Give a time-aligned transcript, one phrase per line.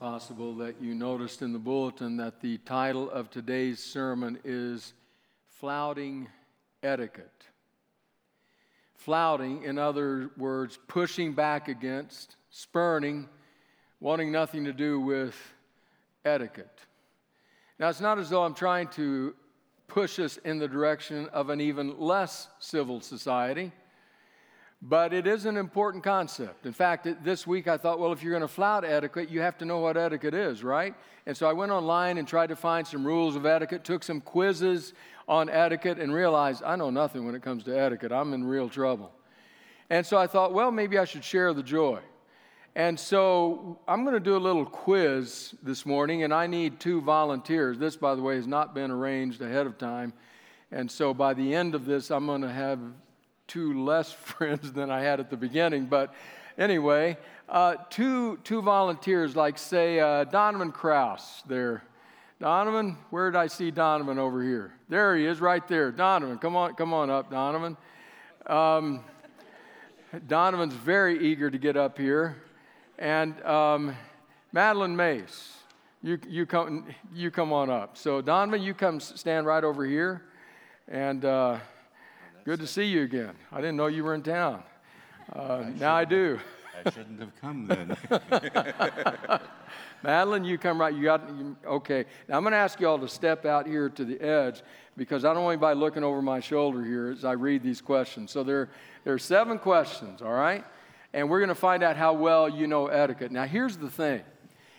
[0.00, 4.94] Possible that you noticed in the bulletin that the title of today's sermon is
[5.46, 6.26] Flouting
[6.82, 7.44] Etiquette.
[8.94, 13.28] Flouting, in other words, pushing back against, spurning,
[14.00, 15.36] wanting nothing to do with
[16.24, 16.80] etiquette.
[17.78, 19.34] Now, it's not as though I'm trying to
[19.86, 23.70] push us in the direction of an even less civil society,
[24.82, 26.64] but it is an important concept.
[26.64, 29.58] In fact, this week I thought, well, if you're going to flout etiquette, you have
[29.58, 30.94] to know what etiquette is, right?
[31.26, 34.22] And so I went online and tried to find some rules of etiquette, took some
[34.22, 34.94] quizzes
[35.28, 38.10] on etiquette, and realized I know nothing when it comes to etiquette.
[38.10, 39.12] I'm in real trouble.
[39.90, 42.00] And so I thought, well, maybe I should share the joy.
[42.74, 47.02] And so I'm going to do a little quiz this morning, and I need two
[47.02, 47.78] volunteers.
[47.78, 50.14] This, by the way, has not been arranged ahead of time.
[50.70, 52.78] And so by the end of this, I'm going to have
[53.50, 55.86] two less friends than I had at the beginning.
[55.86, 56.14] But
[56.56, 61.82] anyway, uh, two, two volunteers, like, say, uh, Donovan Kraus there.
[62.40, 64.72] Donovan, where did I see Donovan over here?
[64.88, 65.90] There he is, right there.
[65.90, 67.76] Donovan, come on, come on up, Donovan.
[68.46, 69.00] Um,
[70.26, 72.36] Donovan's very eager to get up here.
[72.98, 73.96] And um,
[74.52, 75.54] Madeline Mace,
[76.02, 77.98] you, you, come, you come on up.
[77.98, 80.22] So, Donovan, you come stand right over here.
[80.88, 81.58] And uh,
[82.44, 83.34] good to see you again.
[83.52, 84.62] I didn't know you were in town.
[85.34, 86.38] Uh, I now I do.
[86.84, 87.96] I shouldn't have come then.
[90.02, 90.94] Madeline, you come right.
[90.94, 92.06] You got you, okay.
[92.28, 94.62] Now I'm going to ask you all to step out here to the edge
[94.96, 98.30] because I don't want anybody looking over my shoulder here as I read these questions.
[98.30, 98.70] So there,
[99.04, 100.22] there are seven questions.
[100.22, 100.64] All right
[101.12, 103.32] and we're going to find out how well you know etiquette.
[103.32, 104.22] Now, here's the thing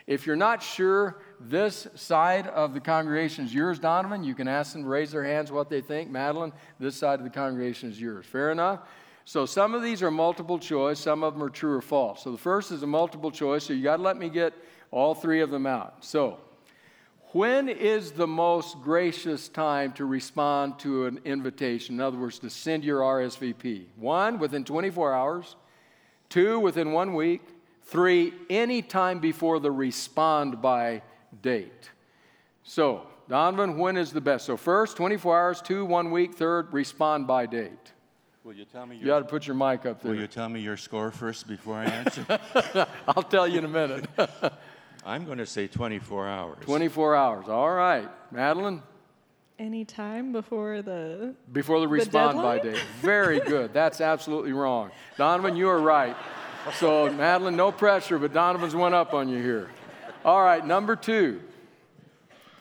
[0.08, 4.74] if you're not sure this side of the congregation is yours, Donovan, you can ask
[4.74, 6.10] them to raise their hands what they think.
[6.10, 8.26] Madeline, this side of the congregation is yours.
[8.26, 8.82] Fair enough?
[9.26, 12.24] So some of these are multiple choice, some of them are true or false.
[12.24, 14.54] So the first is a multiple choice, so you got to let me get
[14.90, 16.04] all three of them out.
[16.04, 16.40] So,
[17.34, 21.96] when is the most gracious time to respond to an invitation?
[21.96, 23.86] In other words, to send your RSVP?
[23.96, 25.56] One, within 24 hours.
[26.28, 27.42] Two, within one week.
[27.92, 31.02] Three, any time before the respond by
[31.42, 31.90] date.
[32.64, 34.46] So, Donovan, when is the best?
[34.46, 35.62] So, first, 24 hours.
[35.62, 36.34] Two, one week.
[36.34, 37.92] Third, respond by date.
[38.46, 38.96] Will you tell me?
[38.96, 40.14] Your, you got to put your mic up there.
[40.14, 42.40] Will you tell me your score first before I answer?
[43.10, 44.08] I'll tell you in a minute.
[45.06, 46.58] I'm going to say 24 hours.
[46.62, 47.50] 24 hours.
[47.50, 48.08] All right.
[48.32, 48.84] Madeline?
[49.60, 52.82] Any time before the before the respond the by date.
[53.02, 53.74] Very good.
[53.74, 54.92] That's absolutely wrong.
[55.18, 56.16] Donovan, you are right.
[56.74, 59.70] So Madeline, no pressure, but Donovan's one up on you here.
[60.24, 61.42] All right, number two.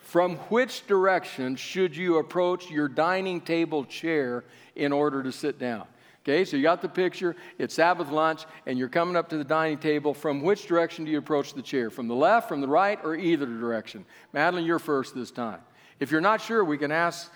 [0.02, 4.44] From which direction should you approach your dining table chair
[4.74, 5.86] in order to sit down?
[6.22, 7.36] Okay, so you got the picture.
[7.58, 10.12] It's Sabbath lunch, and you're coming up to the dining table.
[10.12, 11.90] From which direction do you approach the chair?
[11.90, 14.04] From the left, from the right, or either direction?
[14.32, 15.60] Madeline, you're first this time.
[16.00, 17.30] If you're not sure, we can ask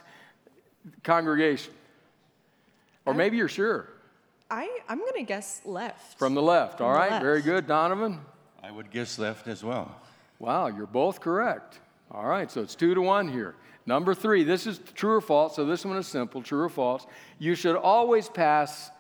[1.03, 1.73] congregation.
[3.07, 3.89] Or maybe you're sure.
[4.54, 6.16] I, I'm going to guess left.
[6.16, 6.78] From the left.
[6.78, 7.10] From All right.
[7.10, 7.25] left.
[7.25, 7.66] Very good.
[7.66, 8.20] Donovan?
[8.62, 10.00] I would guess left as well.
[10.38, 11.81] Wow, you're both correct.
[12.10, 13.56] All right, so it's two to one here.
[13.84, 17.04] Number three, this is true or false, so this one is simple true or false.
[17.39, 18.91] You should always pass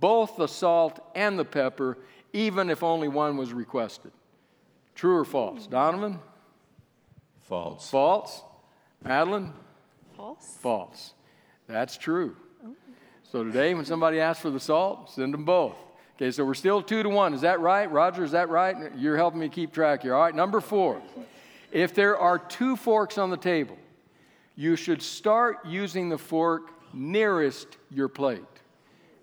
[0.00, 1.98] both the salt and the pepper,
[2.32, 4.10] even if only one was requested.
[4.96, 5.66] True or false?
[5.66, 5.70] Hmm.
[5.70, 6.18] Donovan?
[7.42, 7.88] False.
[7.88, 8.42] False.
[9.04, 9.52] Madeline?
[10.16, 10.56] False.
[10.60, 11.14] False.
[11.68, 12.36] That's true.
[12.64, 12.74] Oh.
[13.32, 15.74] So today, when somebody asks for the salt, send them both.
[16.16, 17.34] Okay, so we're still two to one.
[17.34, 17.90] Is that right?
[17.90, 18.76] Roger, is that right?
[18.96, 20.14] You're helping me keep track here.
[20.14, 21.02] All right, number four.
[21.72, 23.76] If there are two forks on the table,
[24.54, 28.42] you should start using the fork nearest your plate.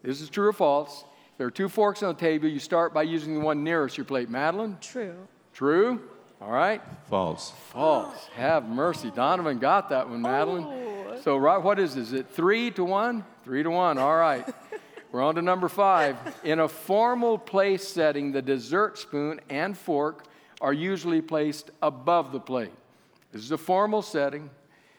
[0.03, 1.05] This is true or false.
[1.31, 3.97] If there are two forks on the table, you start by using the one nearest
[3.97, 4.29] your plate.
[4.29, 4.77] Madeline?
[4.81, 5.15] True.
[5.53, 6.01] True?
[6.41, 6.81] All right.
[7.09, 7.53] False.
[7.71, 8.27] False.
[8.35, 9.11] Have mercy.
[9.11, 10.65] Donovan got that one, Madeline.
[10.65, 11.19] Oh.
[11.23, 12.07] So, right, what is this?
[12.07, 13.23] Is it three to one?
[13.43, 13.97] Three to one.
[13.97, 14.47] All right.
[15.11, 16.17] We're on to number five.
[16.43, 20.25] In a formal place setting, the dessert spoon and fork
[20.61, 22.71] are usually placed above the plate.
[23.31, 24.49] This is a formal setting,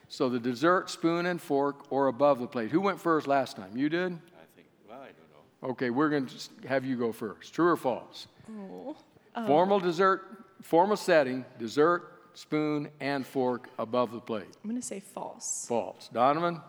[0.08, 2.70] so the dessert spoon and fork are above the plate.
[2.70, 3.76] Who went first last time?
[3.76, 4.12] You did?
[4.12, 5.68] I think, well, I don't know.
[5.70, 7.54] Okay, we're going to have you go first.
[7.54, 8.26] True or false?
[8.50, 8.96] Oh.
[9.34, 9.46] Um.
[9.46, 14.46] Formal dessert, formal setting, dessert, spoon, and fork above the plate.
[14.62, 15.64] I'm going to say false.
[15.66, 16.08] False.
[16.12, 16.60] Donovan?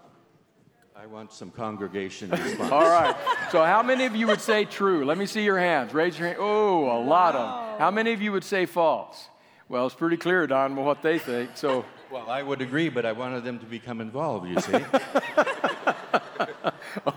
[0.98, 2.72] I want some congregation response.
[2.72, 3.16] All right.
[3.52, 5.04] So, how many of you would say true?
[5.04, 5.94] Let me see your hands.
[5.94, 6.40] Raise your hand.
[6.40, 7.80] Oh, a lot of them.
[7.80, 9.28] How many of you would say false?
[9.68, 11.52] Well, it's pretty clear, Don, what they think.
[11.56, 14.78] So, Well, I would agree, but I wanted them to become involved, you see.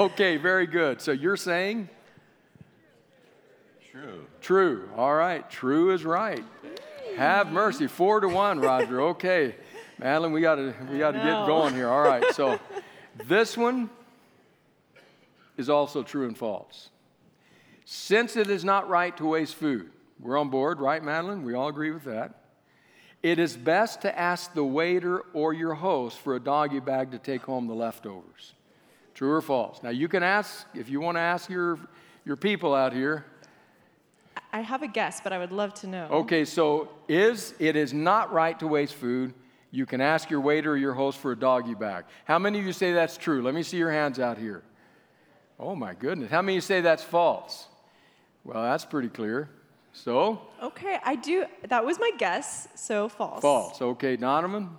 [0.01, 1.01] okay, very good.
[1.01, 1.89] So, you're saying
[3.93, 4.27] True.
[4.41, 4.89] true.
[4.97, 5.49] All right.
[5.51, 6.43] True is right.
[7.17, 7.87] Have mercy.
[7.87, 9.03] Four to one, Roger.
[9.03, 9.55] Okay.
[9.99, 11.89] Madeline, we got to we got to get going here.
[11.89, 12.25] All right.
[12.35, 12.59] So,
[13.27, 13.91] this one
[15.57, 16.91] is also true and false.
[17.85, 21.43] Since it is not right to waste food, we're on board, right, Madeline?
[21.43, 22.35] We all agree with that.
[23.23, 27.19] It is best to ask the waiter or your host for a doggy bag to
[27.19, 28.55] take home the leftovers.
[29.15, 29.83] True or false?
[29.83, 31.79] Now, you can ask, if you want to ask your,
[32.25, 33.25] your people out here,
[34.53, 36.09] I have a guess, but I would love to know.
[36.11, 39.35] Okay, so is it is not right to waste food.
[39.71, 42.05] You can ask your waiter or your host for a doggy bag.
[42.25, 43.43] How many of you say that's true?
[43.43, 44.63] Let me see your hands out here.
[45.61, 46.31] Oh my goodness.
[46.31, 47.67] How many of you say that's false?
[48.45, 49.51] Well, that's pretty clear.
[49.93, 51.45] So, Okay, I do.
[51.69, 53.43] That was my guess, so false.
[53.43, 53.83] false.
[53.83, 54.71] Okay, Donovan?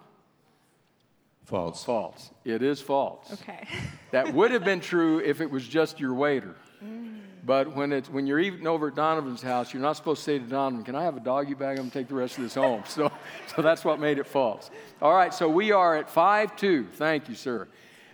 [1.46, 1.84] False.
[1.84, 2.30] False.
[2.46, 3.34] It is false.
[3.34, 3.68] Okay.
[4.12, 6.56] That would have been true if it was just your waiter.
[6.84, 7.20] Mm.
[7.46, 10.40] But when, it's, when you're eating over at Donovan's house, you're not supposed to say
[10.40, 11.78] to Donovan, Can I have a doggy bag?
[11.78, 12.84] I'm going to take the rest of this home.
[12.90, 13.12] So,
[13.56, 14.70] so that's what made it false.
[15.02, 16.88] All right, so we are at 5 2.
[16.94, 17.68] Thank you, sir.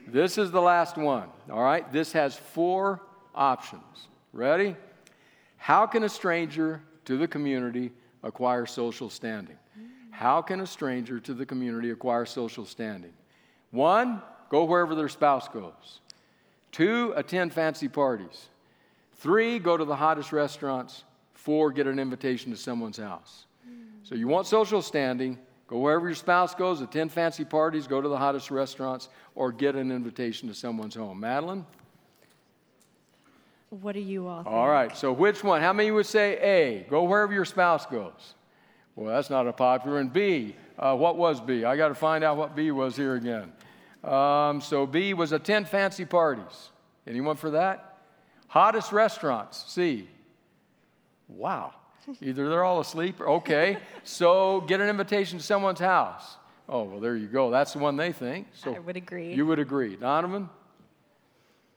[0.08, 1.30] This is the last one.
[1.52, 3.02] All right, this has four
[3.34, 4.08] options.
[4.34, 4.76] Ready?
[5.58, 7.92] How can a stranger to the community
[8.22, 9.58] acquire social standing?
[10.12, 13.14] How can a stranger to the community acquire social standing?
[13.72, 16.00] One, go wherever their spouse goes.
[16.72, 18.48] Two, attend fancy parties.
[19.16, 21.04] Three, go to the hottest restaurants.
[21.34, 23.46] Four, get an invitation to someone's house.
[24.04, 28.08] So you want social standing, go wherever your spouse goes, attend fancy parties, go to
[28.08, 31.20] the hottest restaurants, or get an invitation to someone's home.
[31.20, 31.66] Madeline?
[33.70, 34.54] What do you all think?
[34.54, 35.62] All right, so which one?
[35.62, 38.36] How many would say A, go wherever your spouse goes?
[38.96, 40.00] Well, that's not a popular.
[40.00, 41.66] And B, uh, what was B?
[41.66, 43.52] I got to find out what B was here again.
[44.04, 46.70] Um, so B was attend fancy parties.
[47.08, 47.95] Anyone for that?
[48.56, 49.66] Hottest restaurants.
[49.68, 50.08] C.
[51.28, 51.74] Wow.
[52.22, 53.78] Either they're all asleep or okay.
[54.06, 56.38] So get an invitation to someone's house.
[56.70, 57.52] Oh, well, there you go.
[57.52, 58.48] That's the one they think.
[58.54, 59.34] So I would agree.
[59.34, 59.98] you would agree.
[59.98, 60.48] Donovan?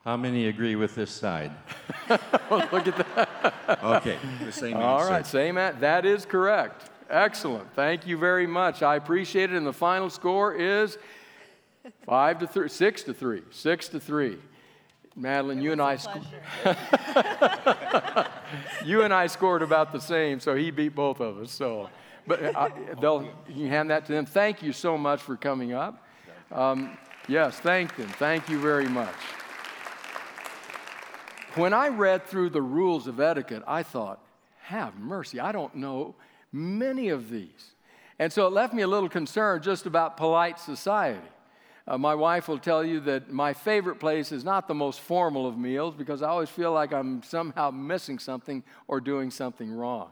[0.04, 1.50] How many agree with this side?
[2.08, 3.78] Look at that.
[3.82, 5.12] Okay, the same All answer.
[5.12, 6.90] right, same at that is correct.
[7.10, 7.74] Excellent.
[7.74, 8.84] Thank you very much.
[8.84, 9.56] I appreciate it.
[9.56, 10.96] And the final score is
[12.06, 14.38] five to three, six to three, six to three.
[15.18, 16.10] Madeline, you and I, sc-
[18.84, 21.50] you and I scored about the same, so he beat both of us.
[21.50, 21.90] So,
[22.26, 22.68] but uh,
[23.00, 24.26] they'll you hand that to them.
[24.26, 26.04] Thank you so much for coming up.
[26.52, 28.08] Um, yes, thank them.
[28.10, 29.14] Thank you very much.
[31.54, 34.20] When I read through the rules of etiquette, I thought,
[34.62, 36.14] have mercy, I don't know
[36.52, 37.72] many of these.
[38.18, 41.20] And so it left me a little concerned just about polite society.
[41.88, 45.46] Uh, my wife will tell you that my favorite place is not the most formal
[45.46, 50.10] of meals because I always feel like I'm somehow missing something or doing something wrong.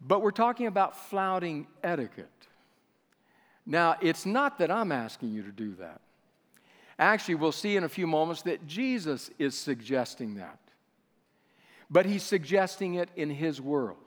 [0.00, 2.26] But we're talking about flouting etiquette.
[3.64, 6.00] Now, it's not that I'm asking you to do that.
[6.98, 10.58] Actually, we'll see in a few moments that Jesus is suggesting that.
[11.88, 13.98] But he's suggesting it in his world.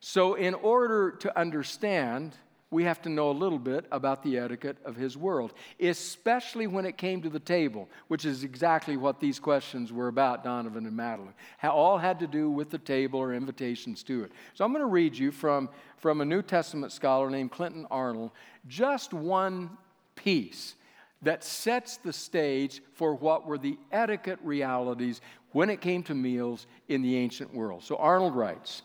[0.00, 2.36] So, in order to understand,
[2.70, 6.86] we have to know a little bit about the etiquette of his world, especially when
[6.86, 10.96] it came to the table, which is exactly what these questions were about, Donovan and
[10.96, 11.34] Madeline.
[11.64, 14.32] All had to do with the table or invitations to it.
[14.54, 18.30] So I'm going to read you from, from a New Testament scholar named Clinton Arnold
[18.68, 19.70] just one
[20.14, 20.76] piece
[21.22, 25.20] that sets the stage for what were the etiquette realities
[25.52, 27.82] when it came to meals in the ancient world.
[27.82, 28.82] So Arnold writes,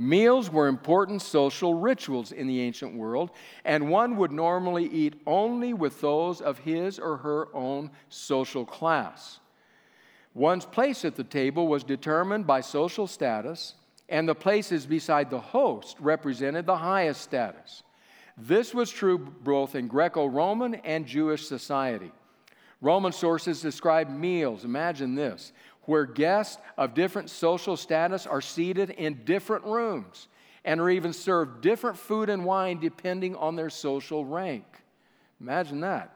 [0.00, 3.32] Meals were important social rituals in the ancient world,
[3.64, 9.40] and one would normally eat only with those of his or her own social class.
[10.34, 13.74] One's place at the table was determined by social status,
[14.08, 17.82] and the places beside the host represented the highest status.
[18.36, 22.12] This was true both in Greco Roman and Jewish society.
[22.80, 29.24] Roman sources describe meals, imagine this, where guests of different social status are seated in
[29.24, 30.28] different rooms
[30.64, 34.64] and are even served different food and wine depending on their social rank.
[35.40, 36.14] Imagine that.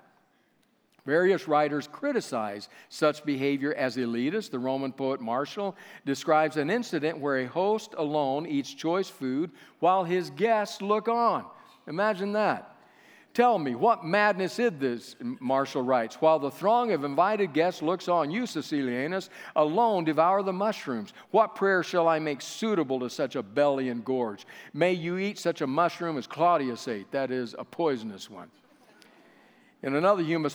[1.04, 4.50] Various writers criticize such behavior as elitist.
[4.50, 5.74] The Roman poet Martial
[6.06, 9.50] describes an incident where a host alone eats choice food
[9.80, 11.44] while his guests look on.
[11.88, 12.71] Imagine that.
[13.34, 15.16] Tell me, what madness is this?
[15.20, 16.16] Martial writes.
[16.16, 21.14] While the throng of invited guests looks on, you, Caecilianus, alone devour the mushrooms.
[21.30, 24.46] What prayer shall I make suitable to such a belly and gorge?
[24.74, 28.50] May you eat such a mushroom as Claudius ate, that is, a poisonous one.
[29.82, 30.54] In another humorous,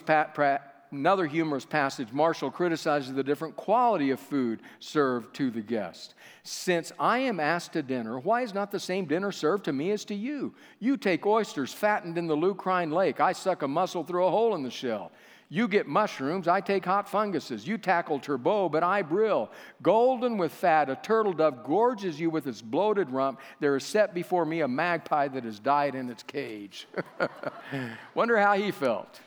[0.90, 6.14] another humorous passage, Martial criticizes the different quality of food served to the guest.
[6.42, 9.90] Since I am asked to dinner, why is not the same dinner served to me
[9.90, 10.54] as to you?
[10.80, 13.20] You take oysters fattened in the Lucrine lake.
[13.20, 15.12] I suck a mussel through a hole in the shell.
[15.50, 17.66] You get mushrooms, I take hot funguses.
[17.66, 19.50] You tackle turbot, but I brill.
[19.80, 23.40] Golden with fat, a turtle dove gorges you with its bloated rump.
[23.58, 26.86] There is set before me a magpie that has died in its cage.
[28.14, 29.20] Wonder how he felt.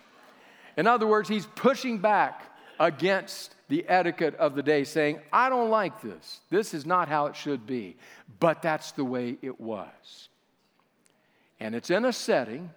[0.77, 2.43] In other words, he's pushing back
[2.79, 6.41] against the etiquette of the day, saying, I don't like this.
[6.49, 7.95] This is not how it should be.
[8.39, 10.29] But that's the way it was.
[11.59, 12.71] And it's in a setting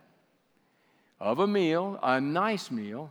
[1.19, 3.11] of a meal, a nice meal,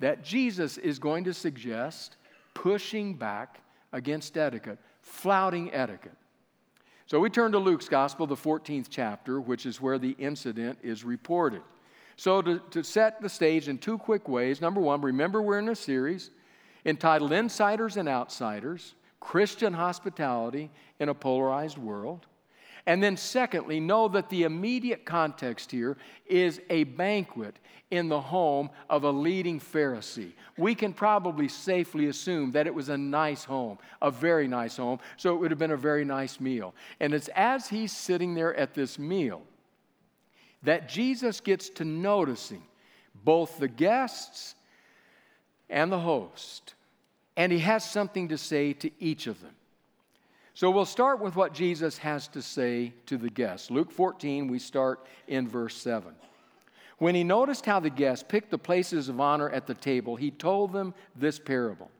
[0.00, 2.16] that Jesus is going to suggest
[2.54, 3.60] pushing back
[3.92, 6.16] against etiquette, flouting etiquette.
[7.06, 11.04] So we turn to Luke's Gospel, the 14th chapter, which is where the incident is
[11.04, 11.62] reported.
[12.16, 15.68] So, to, to set the stage in two quick ways number one, remember we're in
[15.68, 16.30] a series
[16.84, 20.70] entitled Insiders and Outsiders Christian Hospitality
[21.00, 22.26] in a Polarized World.
[22.86, 27.58] And then, secondly, know that the immediate context here is a banquet
[27.90, 30.32] in the home of a leading Pharisee.
[30.56, 35.00] We can probably safely assume that it was a nice home, a very nice home,
[35.16, 36.74] so it would have been a very nice meal.
[37.00, 39.42] And it's as he's sitting there at this meal
[40.66, 42.62] that Jesus gets to noticing
[43.24, 44.56] both the guests
[45.70, 46.74] and the host.
[47.36, 49.54] And he has something to say to each of them.
[50.54, 53.70] So we'll start with what Jesus has to say to the guests.
[53.70, 56.12] Luke 14, we start in verse 7.
[56.98, 60.32] When he noticed how the guests picked the places of honor at the table, he
[60.32, 61.90] told them this parable.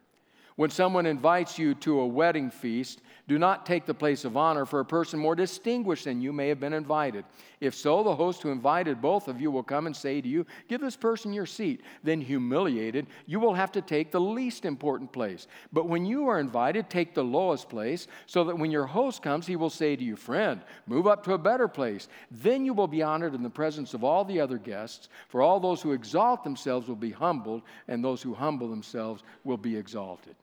[0.56, 4.64] When someone invites you to a wedding feast, do not take the place of honor,
[4.64, 7.26] for a person more distinguished than you may have been invited.
[7.60, 10.46] If so, the host who invited both of you will come and say to you,
[10.66, 11.82] Give this person your seat.
[12.02, 15.46] Then, humiliated, you will have to take the least important place.
[15.75, 19.46] But when you are invited, take the lowest place, so that when your host comes,
[19.46, 22.08] he will say to you, Friend, move up to a better place.
[22.30, 25.60] Then you will be honored in the presence of all the other guests, for all
[25.60, 30.34] those who exalt themselves will be humbled, and those who humble themselves will be exalted.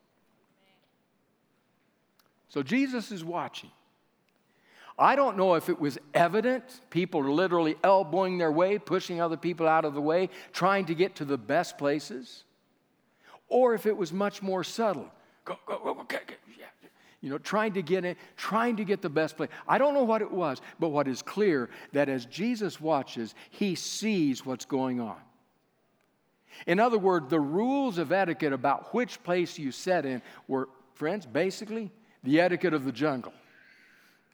[2.53, 3.71] So Jesus is watching.
[4.99, 9.37] I don't know if it was evident, people are literally elbowing their way, pushing other
[9.37, 12.43] people out of the way, trying to get to the best places,
[13.47, 15.09] or if it was much more subtle.
[15.45, 16.17] Go, go, go, go,
[16.55, 16.65] yeah.
[17.21, 19.49] You know, trying to get in, trying to get the best place.
[19.67, 23.73] I don't know what it was, but what is clear that as Jesus watches, he
[23.73, 25.17] sees what's going on.
[26.67, 31.25] In other words, the rules of etiquette about which place you set in were, friends,
[31.25, 31.91] basically
[32.23, 33.33] the etiquette of the jungle.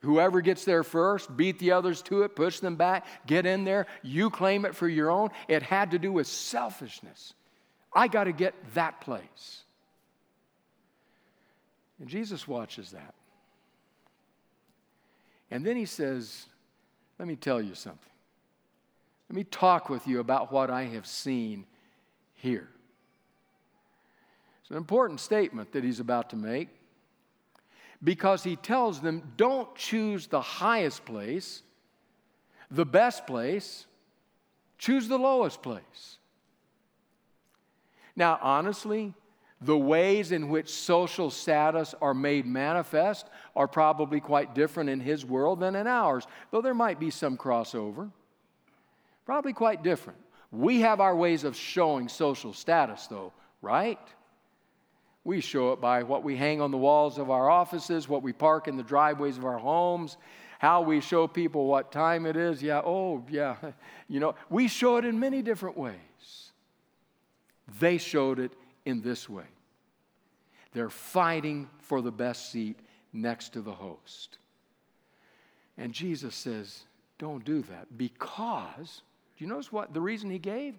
[0.01, 3.85] Whoever gets there first, beat the others to it, push them back, get in there,
[4.01, 5.29] you claim it for your own.
[5.47, 7.33] It had to do with selfishness.
[7.93, 9.63] I got to get that place.
[11.99, 13.13] And Jesus watches that.
[15.51, 16.45] And then he says,
[17.17, 17.99] Let me tell you something.
[19.29, 21.65] Let me talk with you about what I have seen
[22.35, 22.69] here.
[24.61, 26.69] It's an important statement that he's about to make
[28.03, 31.63] because he tells them don't choose the highest place,
[32.71, 33.85] the best place,
[34.77, 36.17] choose the lowest place.
[38.15, 39.13] Now, honestly,
[39.61, 45.25] the ways in which social status are made manifest are probably quite different in his
[45.25, 48.09] world than in ours, though there might be some crossover.
[49.25, 50.19] Probably quite different.
[50.51, 53.99] We have our ways of showing social status, though, right?
[55.29, 58.33] We show it by what we hang on the walls of our offices, what we
[58.33, 60.17] park in the driveways of our homes,
[60.57, 62.63] how we show people what time it is.
[62.63, 63.55] Yeah, oh, yeah.
[64.07, 66.51] You know, we show it in many different ways.
[67.79, 68.51] They showed it
[68.85, 69.43] in this way.
[70.73, 72.79] They're fighting for the best seat
[73.13, 74.39] next to the host.
[75.77, 76.85] And Jesus says,
[77.19, 79.03] don't do that because,
[79.37, 80.73] do you notice what the reason he gave?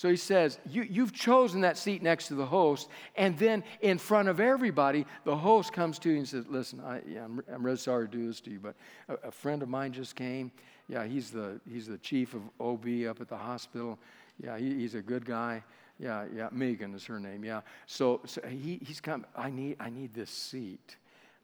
[0.00, 3.98] So he says, you, have chosen that seat next to the host, and then in
[3.98, 7.62] front of everybody, the host comes to you and says, Listen, I, yeah, I'm, I'm
[7.62, 8.76] really sorry to do this to you, but
[9.10, 10.52] a, a, friend of mine just came.
[10.88, 13.98] Yeah, he's the, he's the chief of OB up at the hospital.
[14.42, 15.62] Yeah, he, he's a good guy.
[15.98, 17.44] Yeah, yeah, Megan is her name.
[17.44, 17.60] Yeah.
[17.84, 19.26] So, so he, he's come.
[19.36, 20.96] I need, I need this seat.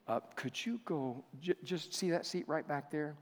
[0.08, 3.16] Uh, could you go, j- just see that seat right back there?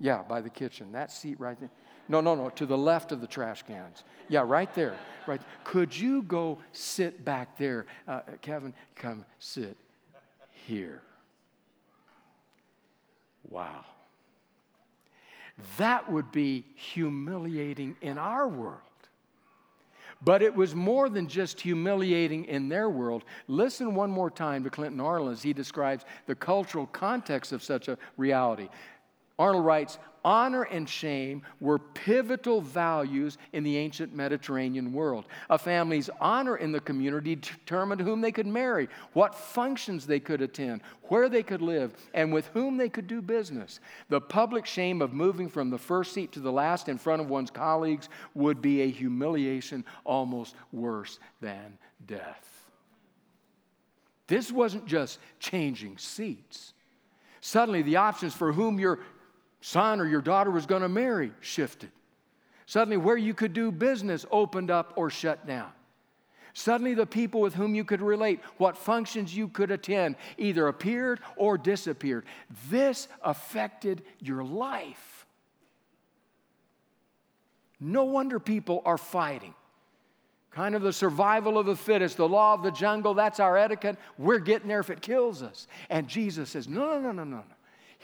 [0.00, 0.90] Yeah, by the kitchen.
[0.90, 1.70] That seat right there.
[2.08, 4.04] No, no, no, to the left of the trash cans.
[4.28, 4.96] Yeah, right there.
[5.26, 5.40] Right.
[5.64, 7.86] Could you go sit back there?
[8.06, 9.76] Uh, Kevin, come sit
[10.66, 11.00] here.
[13.48, 13.84] Wow.
[15.78, 18.80] That would be humiliating in our world.
[20.22, 23.24] But it was more than just humiliating in their world.
[23.46, 27.88] Listen one more time to Clinton Arnold as he describes the cultural context of such
[27.88, 28.68] a reality.
[29.38, 35.26] Arnold writes, honor and shame were pivotal values in the ancient Mediterranean world.
[35.50, 40.40] A family's honor in the community determined whom they could marry, what functions they could
[40.40, 43.80] attend, where they could live, and with whom they could do business.
[44.08, 47.28] The public shame of moving from the first seat to the last in front of
[47.28, 51.76] one's colleagues would be a humiliation almost worse than
[52.06, 52.50] death.
[54.26, 56.72] This wasn't just changing seats.
[57.42, 59.00] Suddenly, the options for whom you're
[59.64, 61.90] son or your daughter was going to marry shifted.
[62.66, 65.70] Suddenly, where you could do business opened up or shut down.
[66.52, 71.20] Suddenly, the people with whom you could relate, what functions you could attend, either appeared
[71.38, 72.26] or disappeared.
[72.68, 75.26] This affected your life.
[77.80, 79.54] No wonder people are fighting.
[80.50, 83.96] Kind of the survival of the fittest, the law of the jungle, that's our etiquette.
[84.18, 85.66] We're getting there if it kills us.
[85.88, 87.54] And Jesus says, No, no, no, no, no, no.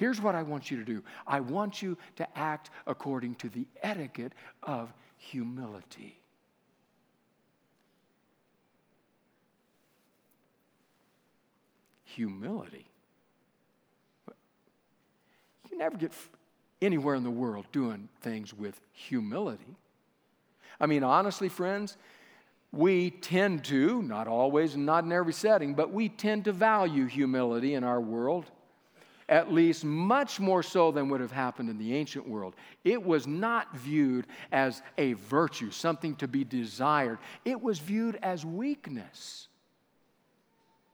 [0.00, 3.66] Here's what I want you to do I want you to act according to the
[3.83, 6.19] etiquette of humility.
[12.04, 12.86] Humility.
[15.71, 16.13] You never get
[16.80, 19.76] anywhere in the world doing things with humility.
[20.80, 21.99] I mean, honestly, friends,
[22.73, 27.04] we tend to, not always and not in every setting, but we tend to value
[27.04, 28.50] humility in our world
[29.30, 32.54] at least much more so than would have happened in the ancient world.
[32.84, 38.45] It was not viewed as a virtue, something to be desired, it was viewed as
[38.45, 39.47] weakness.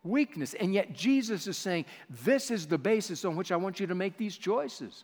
[0.05, 0.55] Weakness.
[0.55, 1.87] And yet Jesus is saying,
[2.23, 5.03] This is the basis on which I want you to make these choices.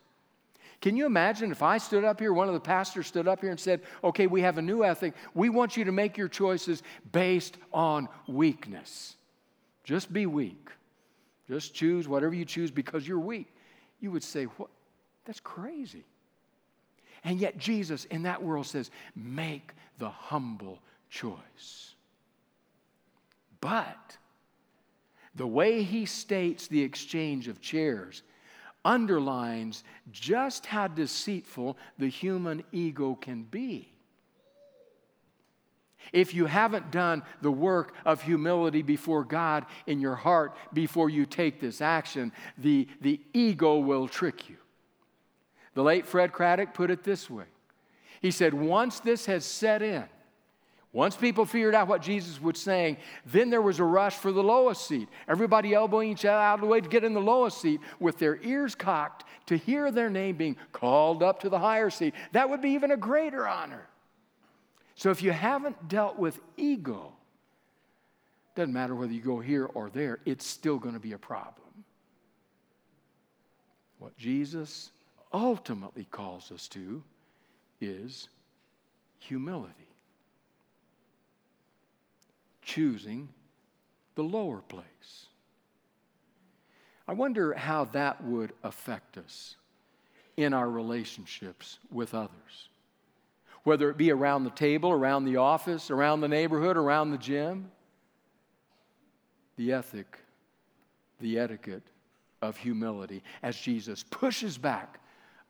[0.79, 3.49] Can you imagine if I stood up here, one of the pastors stood up here
[3.49, 5.13] and said, Okay, we have a new ethic.
[5.33, 9.15] We want you to make your choices based on weakness.
[9.83, 10.69] Just be weak.
[11.47, 13.53] Just choose whatever you choose because you're weak.
[13.99, 14.69] You would say, What?
[15.25, 16.05] That's crazy.
[17.23, 20.79] And yet, Jesus in that world says, Make the humble
[21.09, 21.95] choice.
[23.61, 24.17] But
[25.35, 28.23] the way he states the exchange of chairs
[28.85, 33.92] underlines just how deceitful the human ego can be.
[36.11, 41.25] If you haven't done the work of humility before God in your heart before you
[41.25, 44.57] take this action, the, the ego will trick you.
[45.75, 47.45] The late Fred Craddock put it this way
[48.21, 50.05] He said, Once this has set in,
[50.93, 54.43] once people figured out what Jesus was saying, then there was a rush for the
[54.43, 55.09] lowest seat.
[55.27, 58.19] Everybody elbowing each other out of the way to get in the lowest seat with
[58.19, 62.13] their ears cocked to hear their name being called up to the higher seat.
[62.31, 63.87] That would be even a greater honor.
[64.95, 67.13] So if you haven't dealt with ego,
[68.55, 71.83] doesn't matter whether you go here or there, it's still going to be a problem.
[73.97, 74.91] What Jesus
[75.31, 77.03] ultimately calls us to
[77.81, 78.29] is
[79.19, 79.73] humility.
[82.61, 83.29] Choosing
[84.15, 85.27] the lower place.
[87.07, 89.55] I wonder how that would affect us
[90.37, 92.69] in our relationships with others
[93.63, 97.71] whether it be around the table, around the office, around the neighborhood, around the gym.
[99.55, 100.17] The ethic,
[101.21, 101.83] the etiquette
[102.41, 104.99] of humility as Jesus pushes back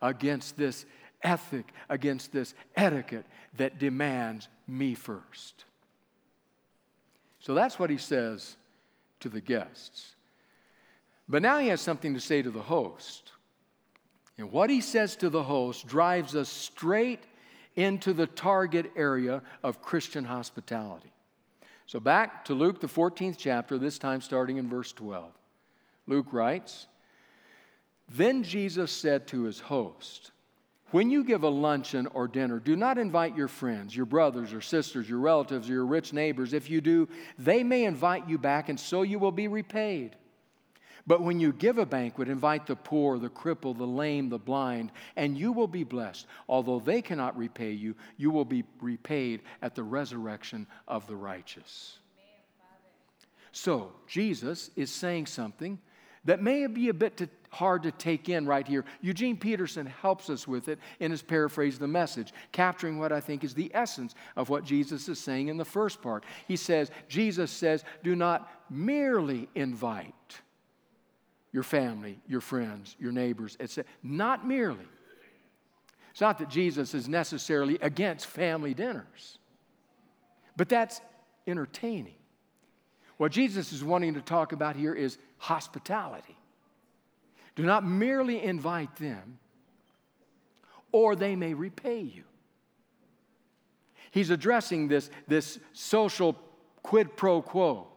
[0.02, 0.86] against this
[1.24, 3.26] ethic, against this etiquette
[3.58, 5.66] that demands me first.
[7.40, 8.58] So that's what he says
[9.22, 10.16] to the guests.
[11.28, 13.32] But now he has something to say to the host.
[14.38, 17.24] And what he says to the host drives us straight
[17.76, 21.12] into the target area of Christian hospitality.
[21.86, 25.32] So back to Luke, the 14th chapter, this time starting in verse 12.
[26.08, 26.88] Luke writes
[28.10, 30.32] Then Jesus said to his host,
[30.92, 34.62] When you give a luncheon or dinner, do not invite your friends, your brothers or
[34.62, 36.54] sisters, your relatives, or your rich neighbors.
[36.54, 40.16] If you do, they may invite you back, and so you will be repaid.
[41.06, 44.92] But when you give a banquet, invite the poor, the crippled, the lame, the blind,
[45.18, 46.28] and you will be blessed.
[46.48, 51.98] Although they cannot repay you, you will be repaid at the resurrection of the righteous.
[53.52, 55.78] So, Jesus is saying something
[56.26, 58.86] that may be a bit hard to take in right here.
[59.02, 63.44] Eugene Peterson helps us with it in his paraphrase the message, capturing what I think
[63.44, 66.24] is the essence of what Jesus is saying in the first part.
[66.48, 70.42] He says, Jesus says, do not merely invite
[71.54, 73.90] your family, your friends, your neighbors, etc.
[74.02, 74.86] Not merely.
[76.12, 79.38] It's not that Jesus is necessarily against family dinners,
[80.58, 81.00] but that's
[81.48, 82.16] entertaining.
[83.18, 86.36] What Jesus is wanting to talk about here is hospitality.
[87.56, 89.38] Do not merely invite them,
[90.92, 92.24] or they may repay you.
[94.10, 96.38] He's addressing this, this social
[96.82, 97.88] quid pro quo.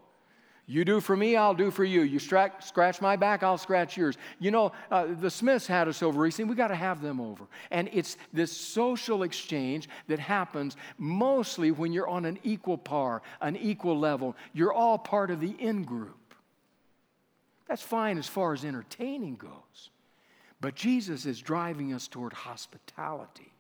[0.69, 2.03] You do for me, I'll do for you.
[2.03, 4.17] You scratch my back, I'll scratch yours.
[4.41, 6.51] You know, uh, the Smiths had us over recently.
[6.51, 7.45] We got to have them over.
[7.71, 13.57] And it's this social exchange that happens mostly when you're on an equal par, an
[13.57, 14.35] equal level.
[14.53, 16.35] You're all part of the in group.
[17.69, 19.91] That's fine as far as entertaining goes.
[20.61, 23.53] But Jesus is driving us toward hospitality.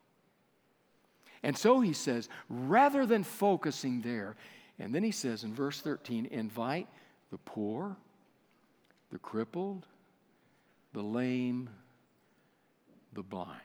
[1.45, 4.35] And so he says, rather than focusing there,
[4.79, 6.87] and then he says in verse 13, invite
[7.31, 7.97] the poor,
[9.11, 9.87] the crippled,
[10.93, 11.71] the lame,
[13.15, 13.61] the blind.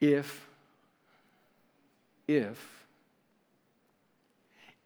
[0.00, 0.48] If,
[2.26, 2.86] if,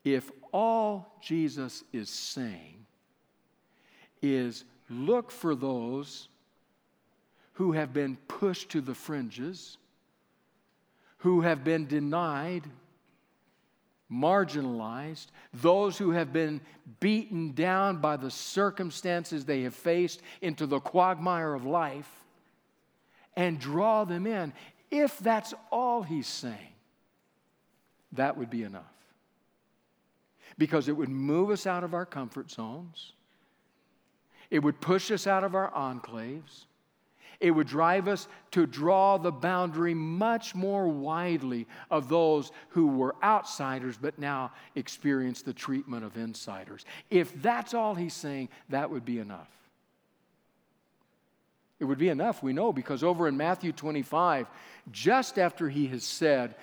[0.05, 2.87] if all Jesus is saying
[4.23, 6.29] is look for those
[7.55, 9.79] who have been pushed to the fringes,
[11.19, 12.65] who have been denied
[14.11, 16.61] marginalized, those who have been
[17.01, 22.11] beaten down by the circumstances they have faced into the quagmire of life,
[23.35, 24.53] and draw them in.
[24.91, 26.75] If that's all he's saying,
[28.13, 28.85] that would be enough.
[30.57, 33.13] Because it would move us out of our comfort zones,
[34.51, 36.65] it would push us out of our enclaves,
[37.41, 43.15] it would drive us to draw the boundary much more widely of those who were
[43.23, 46.85] outsiders but now experience the treatment of insiders.
[47.11, 49.49] If that's all he's saying, that would be enough.
[51.79, 54.47] It would be enough, we know, because over in Matthew 25,
[54.91, 56.55] just after he has said,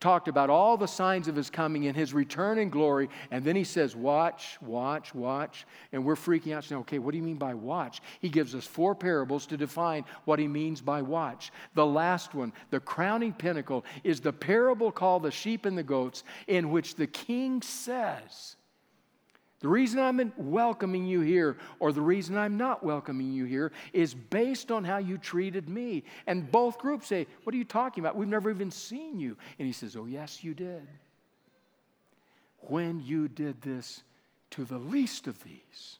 [0.00, 3.08] talked about all the signs of his coming and his return in glory.
[3.30, 5.66] And then he says, Watch, watch, watch.
[5.92, 8.00] And we're freaking out saying, Okay, what do you mean by watch?
[8.20, 11.52] He gives us four parables to define what he means by watch.
[11.74, 16.24] The last one, the crowning pinnacle, is the parable called the sheep and the goats,
[16.46, 18.56] in which the king says,
[19.64, 24.12] the reason I'm welcoming you here, or the reason I'm not welcoming you here, is
[24.12, 26.04] based on how you treated me.
[26.26, 28.14] And both groups say, What are you talking about?
[28.14, 29.38] We've never even seen you.
[29.58, 30.86] And he says, Oh, yes, you did.
[32.58, 34.02] When you did this
[34.50, 35.98] to the least of these,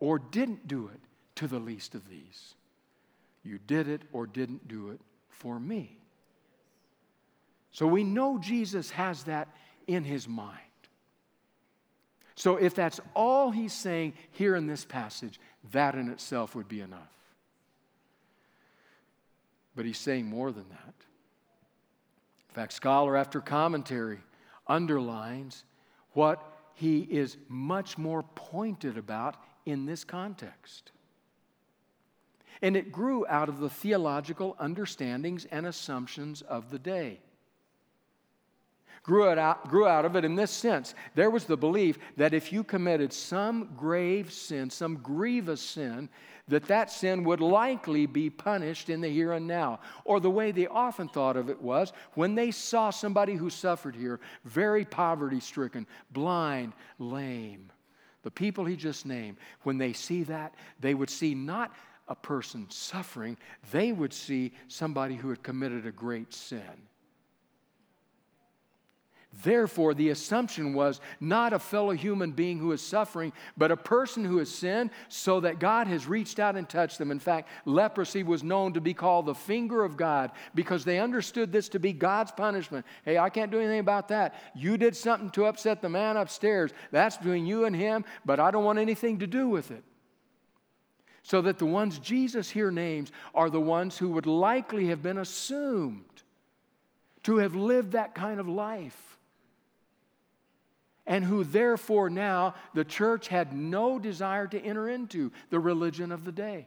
[0.00, 1.00] or didn't do it
[1.36, 2.56] to the least of these,
[3.44, 5.96] you did it or didn't do it for me.
[7.70, 9.46] So we know Jesus has that
[9.86, 10.65] in his mind.
[12.36, 15.40] So, if that's all he's saying here in this passage,
[15.72, 17.00] that in itself would be enough.
[19.74, 20.94] But he's saying more than that.
[22.50, 24.18] In fact, scholar after commentary
[24.66, 25.64] underlines
[26.12, 26.42] what
[26.74, 30.92] he is much more pointed about in this context.
[32.60, 37.20] And it grew out of the theological understandings and assumptions of the day
[39.06, 40.94] grew, out, grew out of it in this sense.
[41.14, 46.08] There was the belief that if you committed some grave sin, some grievous sin,
[46.48, 49.78] that that sin would likely be punished in the here and now.
[50.04, 53.94] Or the way they often thought of it was when they saw somebody who suffered
[53.94, 57.70] here, very poverty stricken, blind, lame,
[58.24, 61.72] the people he just named, when they see that, they would see not
[62.08, 63.36] a person suffering,
[63.70, 66.60] they would see somebody who had committed a great sin.
[69.42, 74.24] Therefore, the assumption was not a fellow human being who is suffering, but a person
[74.24, 77.10] who has sinned, so that God has reached out and touched them.
[77.10, 81.52] In fact, leprosy was known to be called the finger of God because they understood
[81.52, 82.86] this to be God's punishment.
[83.04, 84.34] Hey, I can't do anything about that.
[84.54, 86.72] You did something to upset the man upstairs.
[86.90, 89.84] That's between you and him, but I don't want anything to do with it.
[91.22, 95.18] So that the ones Jesus here names are the ones who would likely have been
[95.18, 96.04] assumed
[97.24, 99.05] to have lived that kind of life.
[101.06, 106.24] And who, therefore, now the church had no desire to enter into the religion of
[106.24, 106.66] the day.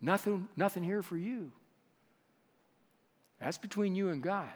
[0.00, 1.52] Nothing, nothing here for you.
[3.40, 4.52] That's between you and God.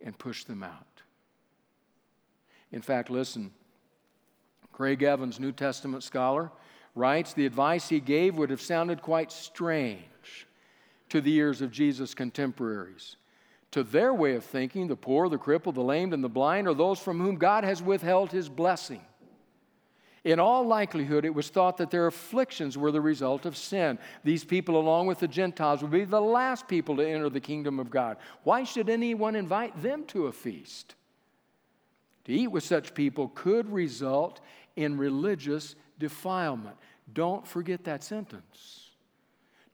[0.00, 1.02] And push them out.
[2.70, 3.50] In fact, listen,
[4.72, 6.52] Craig Evans, New Testament scholar,
[6.94, 10.46] writes the advice he gave would have sounded quite strange
[11.08, 13.16] to the ears of Jesus' contemporaries.
[13.72, 16.74] To their way of thinking, the poor, the crippled, the lamed, and the blind are
[16.74, 19.02] those from whom God has withheld his blessing.
[20.24, 23.98] In all likelihood, it was thought that their afflictions were the result of sin.
[24.24, 27.78] These people, along with the Gentiles, would be the last people to enter the kingdom
[27.78, 28.16] of God.
[28.42, 30.94] Why should anyone invite them to a feast?
[32.24, 34.40] To eat with such people could result
[34.76, 36.76] in religious defilement.
[37.12, 38.87] Don't forget that sentence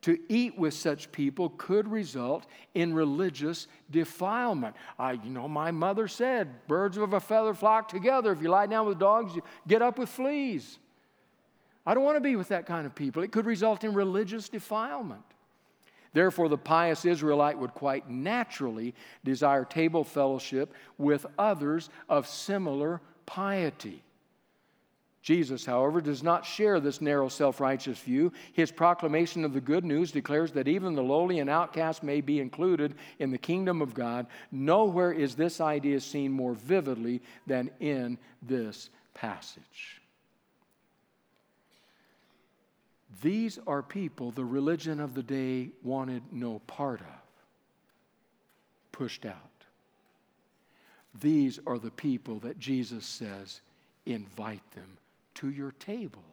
[0.05, 4.77] to eat with such people could result in religious defilement.
[4.99, 8.31] I, you know, my mother said, birds of a feather flock together.
[8.31, 10.79] If you lie down with dogs, you get up with fleas.
[11.87, 13.23] I don't want to be with that kind of people.
[13.23, 15.23] It could result in religious defilement.
[16.13, 24.03] Therefore, the pious Israelite would quite naturally desire table fellowship with others of similar piety.
[25.25, 28.31] Jesus, however, does not share this narrow, self righteous view.
[28.53, 32.41] His proclamation of the good news declares that even the lowly and outcast may be
[32.41, 34.27] included in the kingdom of God.
[34.53, 40.03] Nowhere is this idea seen more vividly than in this passage.
[43.23, 47.07] These are people the religion of the day wanted no part of,
[48.93, 49.39] pushed out.
[51.19, 53.63] These are the people that Jesus says,
[54.05, 54.99] invite them
[55.37, 56.25] to your table.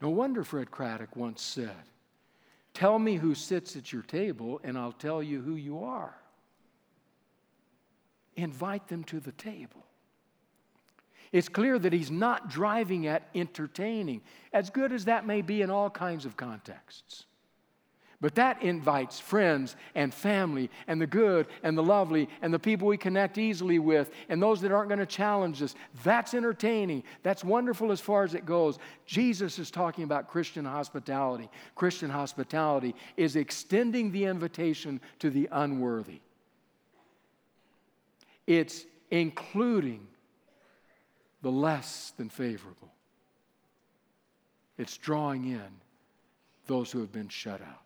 [0.00, 1.70] No wonder Fred Craddock once said,
[2.74, 6.14] Tell me who sits at your table, and I'll tell you who you are.
[8.36, 9.86] Invite them to the table.
[11.32, 14.20] It's clear that he's not driving at entertaining,
[14.52, 17.24] as good as that may be in all kinds of contexts.
[18.20, 22.88] But that invites friends and family and the good and the lovely and the people
[22.88, 25.74] we connect easily with and those that aren't going to challenge us.
[26.02, 27.02] That's entertaining.
[27.22, 28.78] That's wonderful as far as it goes.
[29.04, 31.50] Jesus is talking about Christian hospitality.
[31.74, 36.20] Christian hospitality is extending the invitation to the unworthy,
[38.46, 40.06] it's including
[41.42, 42.90] the less than favorable,
[44.78, 45.68] it's drawing in
[46.66, 47.85] those who have been shut out.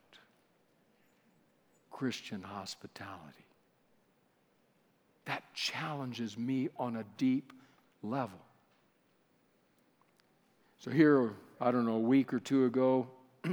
[2.00, 3.44] Christian hospitality.
[5.26, 7.52] That challenges me on a deep
[8.02, 8.38] level.
[10.78, 13.06] So, here, I don't know, a week or two ago,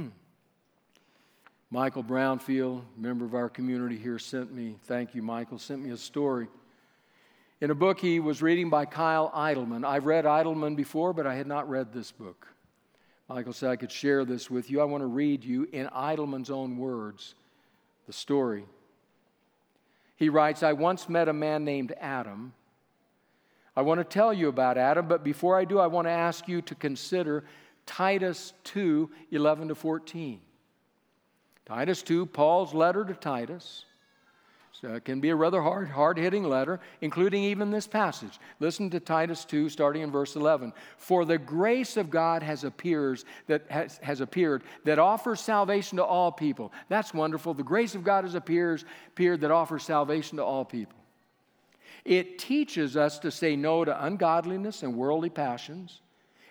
[1.70, 5.98] Michael Brownfield, member of our community here, sent me, thank you, Michael, sent me a
[5.98, 6.48] story.
[7.60, 9.84] In a book he was reading by Kyle Idleman.
[9.84, 12.48] I've read Idleman before, but I had not read this book.
[13.28, 14.80] Michael said I could share this with you.
[14.80, 17.34] I want to read you in Idleman's own words
[18.08, 18.64] the story.
[20.16, 22.54] He writes I once met a man named Adam.
[23.76, 26.48] I want to tell you about Adam, but before I do, I want to ask
[26.48, 27.44] you to consider
[27.86, 30.40] Titus 2 11 to 14.
[31.66, 33.84] Titus 2, Paul's letter to Titus.
[34.80, 38.38] So it can be a rather hard, hard hitting letter, including even this passage.
[38.60, 40.72] Listen to Titus 2, starting in verse 11.
[40.98, 46.04] For the grace of God has, appears, that has, has appeared that offers salvation to
[46.04, 46.72] all people.
[46.88, 47.54] That's wonderful.
[47.54, 50.98] The grace of God has appears, appeared that offers salvation to all people.
[52.04, 56.02] It teaches us to say no to ungodliness and worldly passions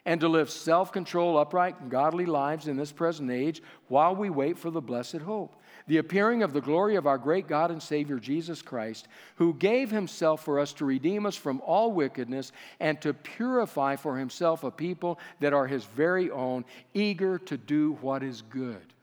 [0.05, 4.29] and to live self control, upright, and godly lives in this present age while we
[4.29, 5.55] wait for the blessed hope
[5.87, 9.89] the appearing of the glory of our great God and Savior Jesus Christ, who gave
[9.89, 14.71] himself for us to redeem us from all wickedness and to purify for himself a
[14.71, 18.93] people that are his very own, eager to do what is good.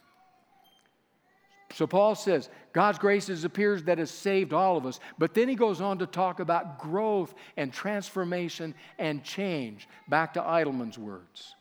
[1.73, 5.01] So Paul says, God's grace is appears that has saved all of us.
[5.19, 9.89] But then he goes on to talk about growth and transformation and change.
[10.09, 11.57] Back to Idleman's words.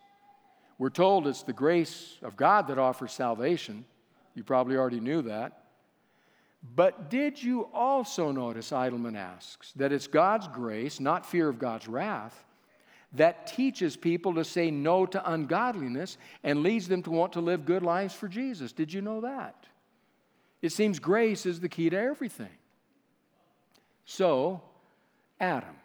[0.78, 3.86] We're told it's the grace of God that offers salvation.
[4.36, 5.64] You probably already knew that.
[6.76, 11.88] But did you also notice, Idleman asks, that it's God's grace, not fear of God's
[11.88, 12.46] wrath,
[13.14, 17.66] that teaches people to say no to ungodliness and leads them to want to live
[17.66, 18.72] good lives for Jesus?
[18.72, 19.68] Did you know that?
[20.62, 22.48] It seems grace is the key to everything.
[24.06, 24.62] So,
[25.40, 25.76] Adam.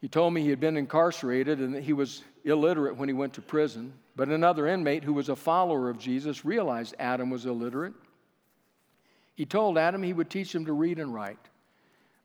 [0.00, 3.34] He told me he had been incarcerated and that he was illiterate when he went
[3.34, 3.92] to prison.
[4.14, 7.94] But another inmate who was a follower of Jesus realized Adam was illiterate.
[9.34, 11.48] He told Adam he would teach him to read and write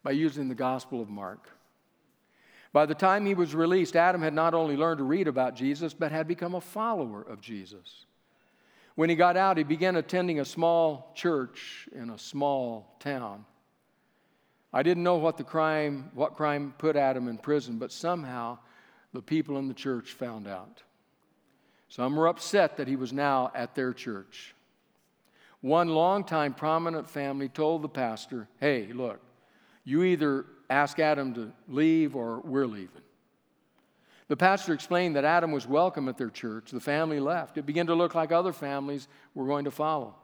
[0.04, 1.50] by using the Gospel of Mark.
[2.74, 5.94] By the time he was released, Adam had not only learned to read about Jesus,
[5.94, 8.06] but had become a follower of Jesus.
[8.96, 13.46] When he got out, he began attending a small church in a small town.
[14.74, 18.58] I didn't know what the crime, what crime put Adam in prison, but somehow
[19.14, 20.84] the people in the church found out.
[21.90, 24.54] Some were upset that he was now at their church.
[25.62, 29.20] One longtime prominent family told the pastor, Hey, look,
[29.84, 33.02] you either ask Adam to leave or we're leaving.
[34.28, 36.72] The pastor explained that Adam was welcome at their church.
[36.72, 37.58] The family left.
[37.58, 40.16] It began to look like other families were going to follow.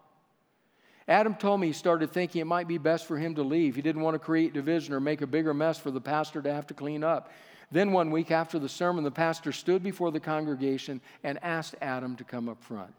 [1.07, 3.75] Adam told me he started thinking it might be best for him to leave.
[3.75, 6.53] He didn't want to create division or make a bigger mess for the pastor to
[6.53, 7.31] have to clean up.
[7.73, 12.15] Then, one week after the sermon, the pastor stood before the congregation and asked Adam
[12.17, 12.93] to come up front.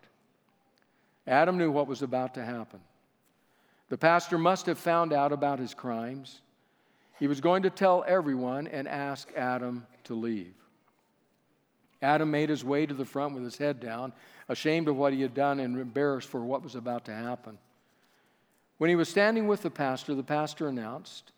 [1.29, 2.81] Adam knew what was about to happen.
[3.89, 6.41] The pastor must have found out about his crimes.
[7.21, 10.55] He was going to tell everyone and ask Adam to leave.
[12.03, 14.13] Adam made his way to the front with his head down,
[14.49, 17.59] ashamed of what he had done and embarrassed for what was about to happen.
[18.79, 21.31] When he was standing with the pastor, the pastor announced,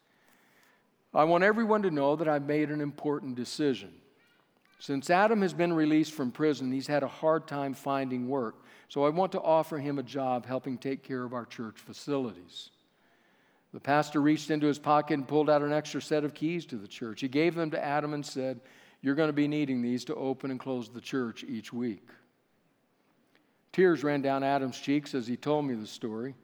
[1.16, 3.90] I want everyone to know that I've made an important decision.
[4.78, 8.56] Since Adam has been released from prison, he's had a hard time finding work.
[8.88, 12.68] So I want to offer him a job helping take care of our church facilities.
[13.72, 16.76] The pastor reached into his pocket and pulled out an extra set of keys to
[16.76, 17.22] the church.
[17.22, 18.60] He gave them to Adam and said,
[19.00, 22.06] You're going to be needing these to open and close the church each week.
[23.72, 26.34] Tears ran down Adam's cheeks as he told me the story.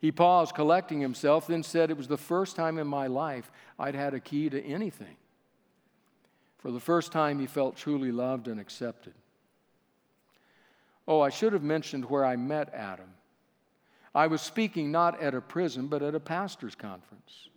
[0.00, 3.94] He paused, collecting himself, then said, It was the first time in my life I'd
[3.94, 5.16] had a key to anything.
[6.58, 9.14] For the first time, he felt truly loved and accepted.
[11.06, 13.08] Oh, I should have mentioned where I met Adam.
[14.14, 17.48] I was speaking not at a prison, but at a pastor's conference.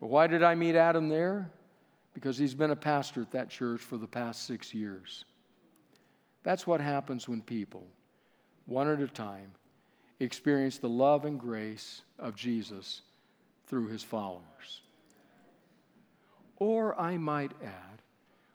[0.00, 1.50] But why did I meet Adam there?
[2.14, 5.24] Because he's been a pastor at that church for the past six years.
[6.42, 7.86] That's what happens when people,
[8.66, 9.52] one at a time,
[10.20, 13.02] experience the love and grace of Jesus
[13.66, 14.82] through his followers.
[16.56, 18.02] Or I might add,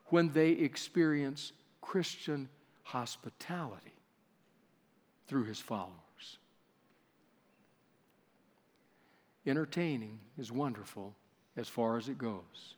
[0.08, 1.52] when they experience
[1.82, 2.48] Christian
[2.84, 3.94] hospitality
[5.28, 6.38] through his followers.
[9.48, 11.16] Entertaining is wonderful
[11.58, 12.76] as far as it goes.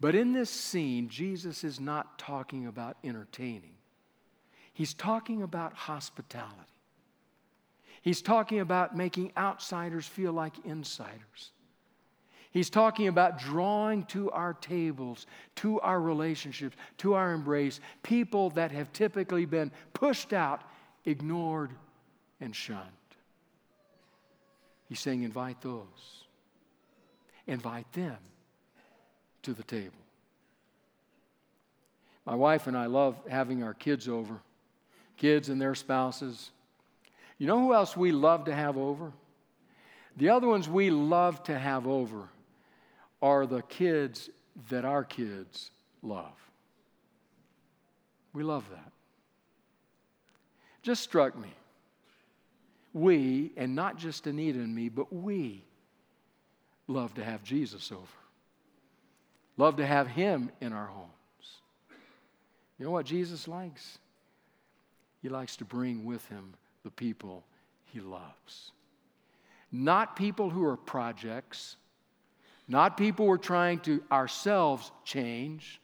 [0.00, 3.74] But in this scene, Jesus is not talking about entertaining,
[4.72, 6.73] he's talking about hospitality.
[8.04, 11.52] He's talking about making outsiders feel like insiders.
[12.50, 18.72] He's talking about drawing to our tables, to our relationships, to our embrace, people that
[18.72, 20.60] have typically been pushed out,
[21.06, 21.70] ignored,
[22.42, 22.82] and shunned.
[24.86, 26.26] He's saying, invite those,
[27.46, 28.18] invite them
[29.44, 29.96] to the table.
[32.26, 34.42] My wife and I love having our kids over,
[35.16, 36.50] kids and their spouses.
[37.38, 39.12] You know who else we love to have over?
[40.16, 42.28] The other ones we love to have over
[43.20, 44.30] are the kids
[44.68, 45.70] that our kids
[46.02, 46.32] love.
[48.32, 48.92] We love that.
[50.82, 51.48] Just struck me.
[52.92, 55.64] We, and not just Anita and me, but we
[56.86, 58.02] love to have Jesus over.
[59.56, 61.08] Love to have Him in our homes.
[62.78, 63.98] You know what Jesus likes?
[65.22, 67.44] He likes to bring with Him the people
[67.86, 68.72] he loves.
[69.72, 71.76] Not people who are projects,
[72.68, 75.80] not people we're trying to ourselves change.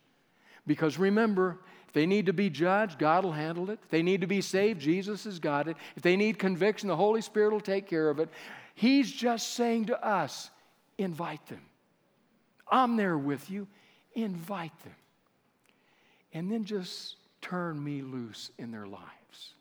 [0.67, 1.59] Because remember,
[1.89, 3.81] if they need to be judged, God will handle it.
[3.83, 5.77] If they need to be saved, Jesus has got it.
[5.97, 8.29] If they need conviction, the Holy Spirit will take care of it.
[8.75, 10.51] He's just saying to us,
[10.99, 11.63] invite them.
[12.71, 13.67] I'm there with you.
[14.15, 14.95] Invite them.
[16.33, 19.55] And then just turn me loose in their lives.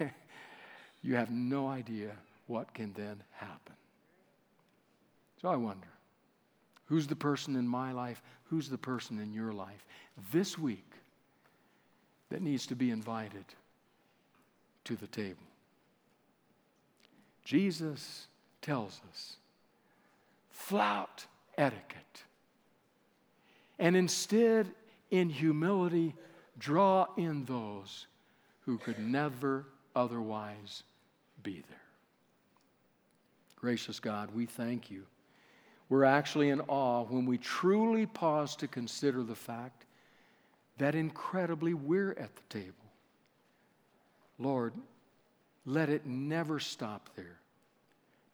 [1.08, 2.10] you have no idea
[2.48, 3.72] what can then happen.
[5.40, 5.88] So I wonder
[6.84, 8.20] who's the person in my life?
[8.50, 9.86] Who's the person in your life
[10.32, 10.92] this week
[12.28, 13.46] that needs to be invited
[14.84, 15.46] to the table?
[17.42, 18.26] Jesus
[18.60, 19.36] tells us
[20.50, 21.24] flout
[21.56, 22.22] etiquette.
[23.78, 24.66] And instead,
[25.10, 26.14] in humility,
[26.58, 28.06] draw in those
[28.66, 29.64] who could never
[29.96, 30.82] otherwise
[31.42, 31.78] be there.
[33.56, 35.04] Gracious God, we thank you.
[35.88, 39.86] We're actually in awe when we truly pause to consider the fact
[40.76, 42.74] that incredibly we're at the table.
[44.38, 44.74] Lord,
[45.66, 47.40] let it never stop there.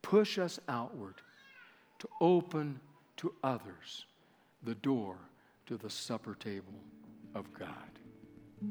[0.02, 1.14] Push us outward
[2.00, 2.78] to open
[3.16, 4.04] to others
[4.64, 5.16] the door
[5.66, 6.74] to the supper table
[7.34, 7.68] of God.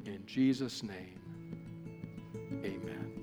[0.05, 1.19] In Jesus' name,
[2.63, 3.22] amen.